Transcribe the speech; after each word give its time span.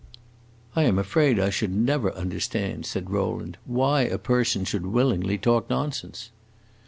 "I 0.75 0.85
am 0.85 0.97
afraid 0.97 1.39
I 1.39 1.51
should 1.51 1.69
never 1.71 2.11
understand," 2.15 2.87
said 2.87 3.11
Rowland, 3.11 3.59
"why 3.65 4.01
a 4.01 4.17
person 4.17 4.65
should 4.65 4.87
willingly 4.87 5.37
talk 5.37 5.69
nonsense." 5.69 6.31